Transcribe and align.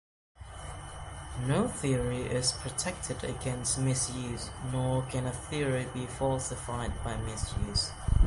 No 1.47 1.67
theory 1.67 2.23
is 2.23 2.53
protected 2.53 3.23
against 3.23 3.77
misuse, 3.77 4.49
nor 4.71 5.03
can 5.03 5.27
a 5.27 5.31
theory 5.31 5.85
be 5.93 6.07
falsified 6.07 6.91
by 7.03 7.17
misuse. 7.17 7.91